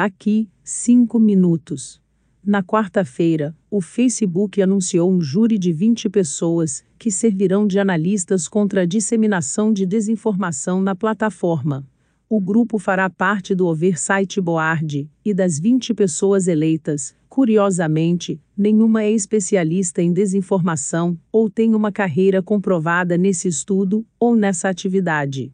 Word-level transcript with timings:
Aqui, 0.00 0.48
5 0.62 1.18
minutos. 1.18 2.00
Na 2.46 2.62
quarta-feira, 2.62 3.52
o 3.68 3.80
Facebook 3.80 4.62
anunciou 4.62 5.10
um 5.10 5.20
júri 5.20 5.58
de 5.58 5.72
20 5.72 6.08
pessoas, 6.08 6.84
que 6.96 7.10
servirão 7.10 7.66
de 7.66 7.80
analistas 7.80 8.46
contra 8.46 8.82
a 8.82 8.86
disseminação 8.86 9.72
de 9.72 9.84
desinformação 9.84 10.80
na 10.80 10.94
plataforma. 10.94 11.84
O 12.28 12.40
grupo 12.40 12.78
fará 12.78 13.10
parte 13.10 13.56
do 13.56 13.66
Oversight 13.66 14.40
Board, 14.40 15.10
e 15.24 15.34
das 15.34 15.58
20 15.58 15.92
pessoas 15.94 16.46
eleitas, 16.46 17.12
curiosamente, 17.28 18.40
nenhuma 18.56 19.02
é 19.02 19.10
especialista 19.10 20.00
em 20.00 20.12
desinformação, 20.12 21.18
ou 21.32 21.50
tem 21.50 21.74
uma 21.74 21.90
carreira 21.90 22.40
comprovada 22.40 23.18
nesse 23.18 23.48
estudo, 23.48 24.06
ou 24.16 24.36
nessa 24.36 24.68
atividade. 24.68 25.52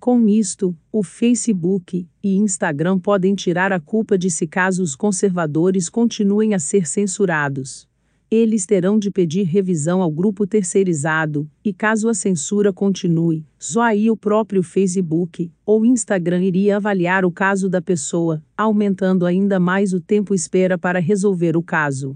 Com 0.00 0.28
isto, 0.28 0.76
o 0.92 1.02
Facebook 1.02 2.06
e 2.22 2.36
Instagram 2.36 2.98
podem 2.98 3.34
tirar 3.34 3.72
a 3.72 3.80
culpa 3.80 4.18
de 4.18 4.30
se 4.30 4.46
casos 4.46 4.94
conservadores 4.94 5.88
continuem 5.88 6.52
a 6.52 6.58
ser 6.58 6.86
censurados. 6.86 7.88
Eles 8.30 8.66
terão 8.66 8.98
de 8.98 9.10
pedir 9.10 9.44
revisão 9.44 10.02
ao 10.02 10.10
grupo 10.10 10.46
terceirizado, 10.46 11.48
e 11.64 11.72
caso 11.72 12.08
a 12.08 12.14
censura 12.14 12.72
continue, 12.72 13.46
só 13.58 13.80
aí 13.80 14.10
o 14.10 14.16
próprio 14.16 14.62
Facebook 14.62 15.50
ou 15.64 15.86
Instagram 15.86 16.42
iria 16.42 16.76
avaliar 16.76 17.24
o 17.24 17.30
caso 17.30 17.68
da 17.68 17.80
pessoa, 17.80 18.42
aumentando 18.56 19.24
ainda 19.24 19.60
mais 19.60 19.92
o 19.92 20.00
tempo 20.00 20.34
espera 20.34 20.76
para 20.76 20.98
resolver 20.98 21.56
o 21.56 21.62
caso. 21.62 22.14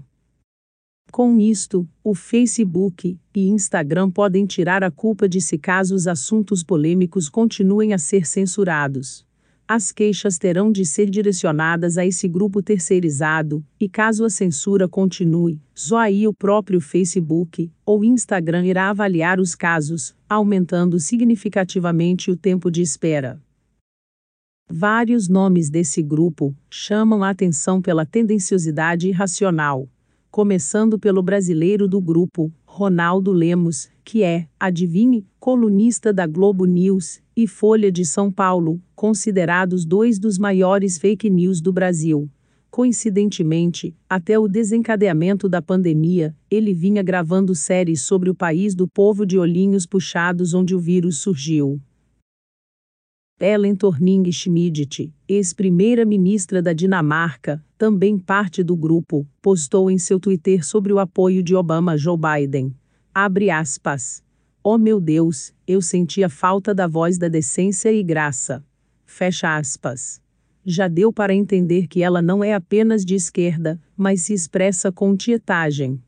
Com 1.11 1.39
isto, 1.39 1.87
o 2.03 2.13
Facebook 2.13 3.17
e 3.35 3.47
Instagram 3.49 4.11
podem 4.11 4.45
tirar 4.45 4.83
a 4.83 4.91
culpa 4.91 5.27
de 5.27 5.41
se 5.41 5.57
caso 5.57 5.95
os 5.95 6.07
assuntos 6.07 6.63
polêmicos 6.63 7.27
continuem 7.27 7.93
a 7.93 7.97
ser 7.97 8.27
censurados. 8.27 9.25
As 9.67 9.91
queixas 9.91 10.37
terão 10.37 10.71
de 10.71 10.85
ser 10.85 11.09
direcionadas 11.09 11.97
a 11.97 12.05
esse 12.05 12.27
grupo 12.27 12.61
terceirizado, 12.61 13.63
e 13.79 13.89
caso 13.89 14.23
a 14.23 14.29
censura 14.29 14.87
continue, 14.87 15.59
só 15.73 15.97
aí 15.97 16.27
o 16.27 16.33
próprio 16.33 16.79
Facebook 16.79 17.71
ou 17.85 18.03
Instagram 18.03 18.65
irá 18.65 18.89
avaliar 18.89 19.39
os 19.39 19.55
casos, 19.55 20.15
aumentando 20.27 20.99
significativamente 20.99 22.31
o 22.31 22.35
tempo 22.35 22.71
de 22.71 22.81
espera. 22.81 23.41
Vários 24.71 25.27
nomes 25.27 25.69
desse 25.69 26.03
grupo 26.03 26.55
chamam 26.69 27.23
a 27.23 27.31
atenção 27.31 27.81
pela 27.81 28.05
tendenciosidade 28.05 29.07
irracional 29.07 29.89
começando 30.31 30.99
pelo 30.99 31.23
brasileiro 31.23 31.87
do 31.87 31.99
grupo, 31.99 32.51
Ronaldo 32.65 33.31
Lemos, 33.31 33.89
que 34.03 34.23
é, 34.23 34.47
adivinhe, 34.59 35.25
colunista 35.39 36.13
da 36.13 36.27
Globo 36.27 36.65
News 36.65 37.21
e 37.35 37.47
Folha 37.47 37.91
de 37.91 38.05
São 38.05 38.31
Paulo, 38.31 38.81
considerados 38.95 39.85
dois 39.85 40.19
dos 40.19 40.37
maiores 40.37 40.97
fake 40.97 41.29
news 41.29 41.61
do 41.61 41.73
Brasil. 41.73 42.29
Coincidentemente, 42.69 43.95
até 44.07 44.37
o 44.37 44.47
desencadeamento 44.47 45.49
da 45.49 45.61
pandemia, 45.61 46.35
ele 46.51 46.73
vinha 46.73 47.01
gravando 47.01 47.55
séries 47.55 48.01
sobre 48.03 48.29
o 48.29 48.35
país 48.35 48.75
do 48.75 48.87
povo 48.87 49.25
de 49.25 49.39
olhinhos 49.39 49.87
puxados 49.87 50.53
onde 50.53 50.75
o 50.75 50.79
vírus 50.79 51.17
surgiu. 51.17 51.81
Ellen 53.39 53.73
Thorning-Schmidt, 53.73 55.11
ex-primeira-ministra 55.27 56.61
da 56.61 56.73
Dinamarca, 56.73 57.63
também 57.79 58.19
parte 58.19 58.61
do 58.61 58.75
grupo, 58.75 59.25
postou 59.41 59.89
em 59.89 59.97
seu 59.97 60.19
Twitter 60.19 60.65
sobre 60.65 60.91
o 60.91 60.99
apoio 60.99 61.41
de 61.41 61.55
Obama 61.55 61.93
a 61.93 61.97
Joe 61.97 62.17
Biden. 62.17 62.75
Abre 63.15 63.49
aspas. 63.49 64.21
Oh 64.61 64.77
meu 64.77 64.99
Deus, 64.99 65.53
eu 65.65 65.81
senti 65.81 66.21
a 66.21 66.27
falta 66.27 66.75
da 66.75 66.87
voz 66.87 67.17
da 67.17 67.29
decência 67.29 67.89
e 67.89 68.03
graça. 68.03 68.61
Fecha 69.05 69.57
aspas. 69.57 70.21
Já 70.65 70.89
deu 70.89 71.13
para 71.13 71.33
entender 71.33 71.87
que 71.87 72.03
ela 72.03 72.21
não 72.21 72.43
é 72.43 72.53
apenas 72.53 73.05
de 73.05 73.15
esquerda, 73.15 73.79
mas 73.95 74.23
se 74.23 74.33
expressa 74.33 74.91
com 74.91 75.15
tietagem. 75.15 76.03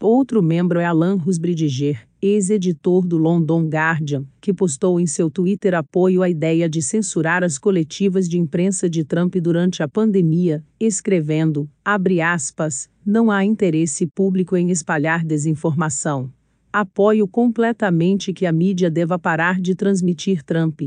Outro 0.00 0.42
membro 0.42 0.80
é 0.80 0.86
Alan 0.86 1.16
Rusbridger, 1.16 2.08
ex-editor 2.26 3.06
do 3.06 3.18
London 3.18 3.68
Guardian, 3.68 4.24
que 4.40 4.54
postou 4.54 4.98
em 4.98 5.06
seu 5.06 5.30
Twitter 5.30 5.74
apoio 5.74 6.22
à 6.22 6.30
ideia 6.30 6.66
de 6.66 6.80
censurar 6.80 7.44
as 7.44 7.58
coletivas 7.58 8.26
de 8.26 8.38
imprensa 8.38 8.88
de 8.88 9.04
Trump 9.04 9.36
durante 9.36 9.82
a 9.82 9.88
pandemia, 9.88 10.64
escrevendo, 10.80 11.68
aspas, 11.84 12.88
não 13.04 13.30
há 13.30 13.44
interesse 13.44 14.06
público 14.06 14.56
em 14.56 14.70
espalhar 14.70 15.22
desinformação. 15.22 16.32
Apoio 16.72 17.28
completamente 17.28 18.32
que 18.32 18.46
a 18.46 18.52
mídia 18.52 18.90
deva 18.90 19.18
parar 19.18 19.60
de 19.60 19.74
transmitir 19.74 20.42
Trump. 20.42 20.80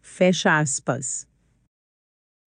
Fecha 0.00 0.58
aspas. 0.58 1.27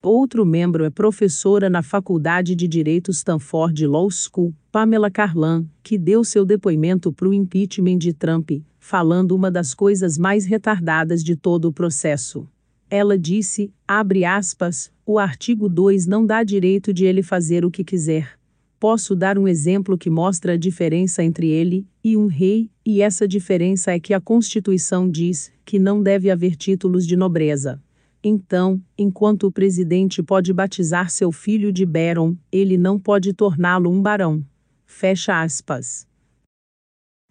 Outro 0.04 0.44
membro 0.44 0.84
é 0.84 0.90
professora 0.90 1.70
na 1.70 1.84
Faculdade 1.84 2.56
de 2.56 2.68
Direito 2.68 3.12
Stanford 3.12 3.86
Law 3.86 4.10
School, 4.10 4.52
Pamela 4.72 5.12
Carlan, 5.12 5.64
que 5.84 5.96
deu 5.96 6.24
seu 6.24 6.44
depoimento 6.44 7.14
para 7.14 7.30
o 7.30 7.34
impeachment 7.34 8.00
de 8.00 8.12
Trump, 8.12 8.50
falando 8.80 9.36
uma 9.36 9.52
das 9.52 9.76
coisas 9.76 10.18
mais 10.18 10.44
retardadas 10.44 11.24
de 11.24 11.36
todo 11.36 11.66
o 11.66 11.72
processo. 11.72 12.48
Ela 12.90 13.16
disse, 13.16 13.72
abre 13.88 14.26
aspas, 14.26 14.92
o 15.06 15.20
artigo 15.20 15.70
2 15.70 16.08
não 16.08 16.26
dá 16.26 16.44
direito 16.44 16.92
de 16.92 17.06
ele 17.06 17.22
fazer 17.22 17.64
o 17.64 17.70
que 17.70 17.84
quiser. 17.84 18.40
Posso 18.80 19.16
dar 19.16 19.38
um 19.38 19.48
exemplo 19.48 20.00
que 20.00 20.10
mostra 20.10 20.54
a 20.54 20.58
diferença 20.58 21.24
entre 21.24 21.48
ele 21.48 21.86
e 22.04 22.18
um 22.18 22.26
rei, 22.26 22.72
e 22.84 23.04
essa 23.04 23.28
diferença 23.28 23.92
é 23.92 24.00
que 24.00 24.16
a 24.16 24.20
Constituição 24.20 25.08
diz 25.08 25.52
que 25.64 25.78
não 25.78 26.02
deve 26.02 26.32
haver 26.32 26.56
títulos 26.56 27.06
de 27.06 27.16
nobreza. 27.16 27.80
Então, 28.24 28.80
enquanto 28.96 29.48
o 29.48 29.52
presidente 29.52 30.22
pode 30.22 30.54
batizar 30.54 31.10
seu 31.10 31.32
filho 31.32 31.74
de 31.74 31.86
Baron, 31.86 32.36
ele 32.52 32.78
não 32.78 33.00
pode 33.00 33.34
torná-lo 33.34 33.90
um 33.90 34.00
barão. 34.00 34.46
Fecha 34.86 35.42
aspas. 35.42 36.08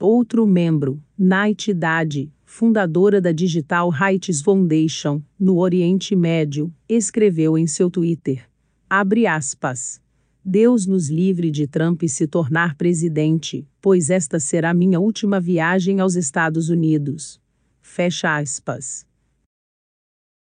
Outro 0.01 0.47
membro, 0.47 1.01
Night 1.17 1.73
Dad, 1.75 2.29
fundadora 2.45 3.21
da 3.21 3.31
Digital 3.31 3.89
Rights 3.91 4.41
Foundation, 4.41 5.23
no 5.39 5.59
Oriente 5.59 6.17
Médio, 6.17 6.75
escreveu 6.89 7.57
em 7.57 7.67
seu 7.67 7.89
Twitter: 7.91 8.49
abre 8.89 9.27
aspas. 9.27 10.01
Deus 10.43 10.87
nos 10.87 11.11
livre 11.11 11.51
de 11.51 11.67
Trump 11.67 12.03
se 12.09 12.27
tornar 12.27 12.75
presidente, 12.75 13.69
pois 13.81 14.09
esta 14.09 14.41
será 14.41 14.73
minha 14.73 14.99
última 14.99 15.39
viagem 15.39 16.01
aos 16.01 16.17
Estados 16.17 16.71
Unidos. 16.71 17.39
Fecha 17.83 18.39
aspas. 18.39 19.10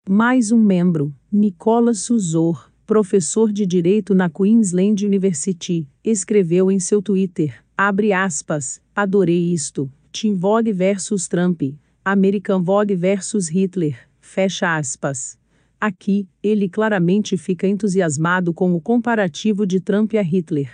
Mais 0.08 0.52
um 0.52 0.60
membro, 0.60 1.12
Nicolas 1.32 2.02
Suzor, 2.02 2.72
professor 2.86 3.52
de 3.52 3.66
Direito 3.66 4.14
na 4.14 4.30
Queensland 4.30 5.04
University, 5.04 5.88
escreveu 6.04 6.70
em 6.70 6.80
seu 6.80 7.02
Twitter, 7.02 7.64
abre 7.76 8.14
aspas, 8.14 8.80
adorei 8.96 9.52
isto, 9.52 9.92
Tim 10.12 10.36
Vogue 10.36 10.72
versus 10.72 11.28
Trump, 11.28 11.60
American 12.06 12.62
Vogue 12.62 12.96
versus 12.96 13.50
Hitler, 13.50 13.98
fecha 14.22 14.78
aspas. 14.78 15.40
Aqui, 15.82 16.28
ele 16.44 16.70
claramente 16.70 17.36
fica 17.36 17.68
entusiasmado 17.68 18.54
com 18.54 18.76
o 18.76 18.80
comparativo 18.80 19.66
de 19.66 19.80
Trump 19.80 20.14
a 20.14 20.22
Hitler. 20.22 20.70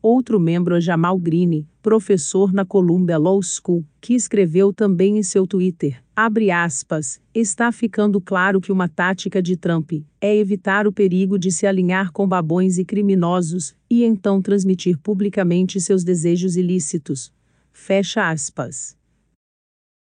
Outro 0.00 0.38
membro 0.38 0.76
é 0.76 0.80
Jamal 0.80 1.18
Green, 1.18 1.66
professor 1.82 2.52
na 2.52 2.64
Columbia 2.64 3.18
Law 3.18 3.42
School, 3.42 3.84
que 4.00 4.14
escreveu 4.14 4.72
também 4.72 5.18
em 5.18 5.24
seu 5.24 5.44
Twitter, 5.44 6.00
abre 6.16 6.50
aspas, 6.50 7.20
está 7.34 7.70
ficando 7.70 8.18
claro 8.20 8.58
que 8.58 8.72
uma 8.72 8.88
tática 8.88 9.42
de 9.42 9.54
Trump 9.54 9.92
é 10.18 10.34
evitar 10.34 10.86
o 10.86 10.92
perigo 10.92 11.38
de 11.38 11.52
se 11.52 11.66
alinhar 11.66 12.10
com 12.10 12.26
babões 12.26 12.78
e 12.78 12.84
criminosos, 12.86 13.76
e 13.90 14.02
então 14.02 14.40
transmitir 14.40 14.98
publicamente 14.98 15.78
seus 15.78 16.02
desejos 16.02 16.56
ilícitos. 16.56 17.30
Fecha 17.70 18.30
aspas. 18.30 18.96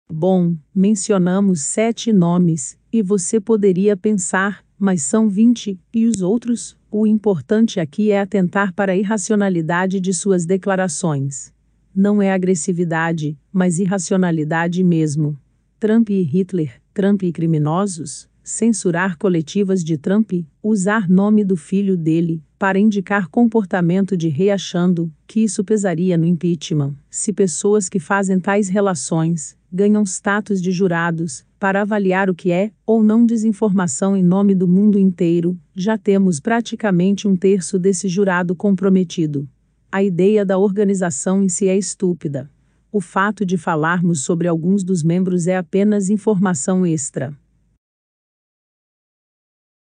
Bom, 0.07 0.55
mencionamos 0.75 1.61
sete 1.61 2.13
nomes, 2.13 2.77
e 2.91 3.01
você 3.01 3.39
poderia 3.39 3.97
pensar, 3.97 4.63
mas 4.77 5.01
são 5.01 5.27
vinte, 5.27 5.79
e 5.91 6.05
os 6.05 6.21
outros? 6.21 6.77
O 6.91 7.07
importante 7.07 7.79
aqui 7.79 8.11
é 8.11 8.19
atentar 8.19 8.71
para 8.73 8.91
a 8.91 8.95
irracionalidade 8.95 9.99
de 9.99 10.13
suas 10.13 10.45
declarações. 10.45 11.51
Não 11.95 12.21
é 12.21 12.31
agressividade, 12.31 13.35
mas 13.51 13.79
irracionalidade 13.79 14.83
mesmo. 14.83 15.35
Trump 15.83 16.11
e 16.11 16.21
Hitler, 16.21 16.81
Trump 16.93 17.23
e 17.23 17.31
criminosos, 17.33 18.29
censurar 18.41 19.17
coletivas 19.17 19.83
de 19.83 19.97
Trump, 19.97 20.31
usar 20.63 21.09
nome 21.09 21.43
do 21.43 21.57
filho 21.57 21.97
dele, 21.97 22.41
para 22.57 22.79
indicar 22.79 23.27
comportamento 23.27 24.15
de 24.15 24.29
rei 24.29 24.49
achando 24.49 25.11
que 25.27 25.41
isso 25.41 25.61
pesaria 25.61 26.17
no 26.17 26.25
impeachment. 26.25 26.95
Se 27.09 27.33
pessoas 27.33 27.89
que 27.89 27.99
fazem 27.99 28.39
tais 28.39 28.69
relações 28.69 29.57
ganham 29.69 30.05
status 30.05 30.61
de 30.61 30.71
jurados, 30.71 31.43
para 31.59 31.81
avaliar 31.81 32.29
o 32.29 32.33
que 32.33 32.49
é 32.49 32.71
ou 32.85 33.03
não 33.03 33.25
desinformação 33.25 34.15
em 34.15 34.23
nome 34.23 34.55
do 34.55 34.69
mundo 34.69 34.97
inteiro, 34.97 35.59
já 35.75 35.97
temos 35.97 36.39
praticamente 36.39 37.27
um 37.27 37.35
terço 37.35 37.77
desse 37.77 38.07
jurado 38.07 38.55
comprometido. 38.55 39.49
A 39.91 40.01
ideia 40.01 40.45
da 40.45 40.57
organização 40.57 41.43
em 41.43 41.49
si 41.49 41.67
é 41.67 41.77
estúpida. 41.77 42.49
O 42.95 43.01
fato 43.01 43.43
de 43.43 43.57
falarmos 43.57 44.23
sobre 44.23 44.47
alguns 44.47 44.83
dos 44.83 45.01
membros 45.01 45.47
é 45.47 45.57
apenas 45.57 46.11
informação 46.11 46.85
extra. 46.85 47.35